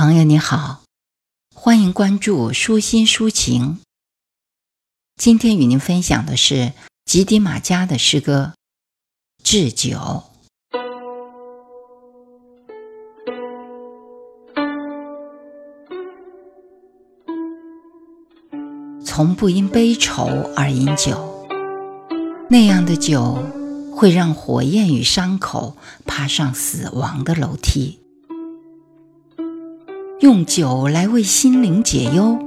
[0.00, 0.80] 朋友你好，
[1.54, 3.80] 欢迎关注舒心抒情。
[5.16, 6.72] 今天与您分享的是
[7.04, 8.54] 吉迪马加的诗歌
[9.44, 9.98] 《致酒》。
[19.04, 21.46] 从不因悲愁而饮酒，
[22.48, 23.44] 那样的酒
[23.94, 25.76] 会让火焰与伤口
[26.06, 28.00] 爬上死亡的楼梯。
[30.20, 32.38] 用酒来为心灵解忧，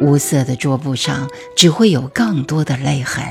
[0.00, 3.24] 无色的桌布上只会有更多的泪痕。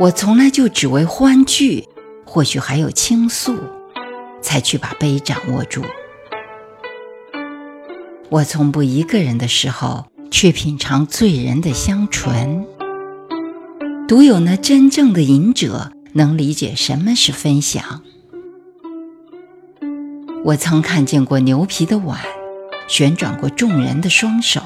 [0.00, 1.84] 我从来就只为欢聚，
[2.24, 3.56] 或许还有倾诉，
[4.42, 5.80] 才去把杯掌握住。
[8.28, 12.66] 我从不一个人的时候去品尝醉人的香醇，
[14.08, 18.02] 独有那真正的饮者能理解什么是分享。
[20.48, 22.18] 我曾看见过牛皮的碗，
[22.88, 24.62] 旋转过众人的双手，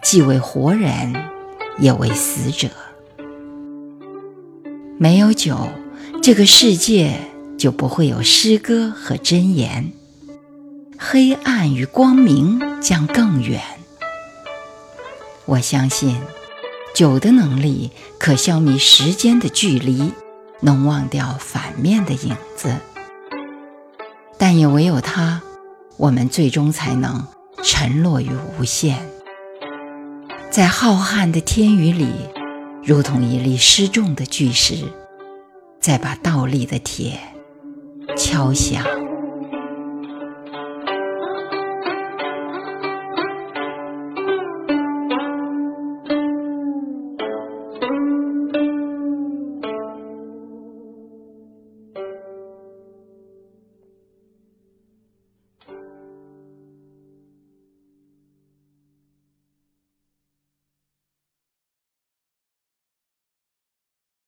[0.00, 1.12] 既为活人，
[1.80, 2.68] 也为死者。
[4.98, 5.70] 没有酒，
[6.22, 7.18] 这个世界
[7.58, 9.90] 就不会有诗歌和箴言，
[10.96, 13.60] 黑暗与光明将更远。
[15.46, 16.16] 我相信，
[16.94, 17.90] 酒的能力
[18.20, 20.12] 可消弭时间的距离，
[20.60, 22.76] 能忘掉反面的影子。
[24.44, 25.40] 但也唯有它，
[25.96, 27.24] 我们最终才能
[27.62, 28.98] 沉落于无限，
[30.50, 32.08] 在浩瀚的天宇里，
[32.82, 34.78] 如同一粒失重的巨石，
[35.78, 37.20] 在把倒立的铁
[38.16, 38.84] 敲响。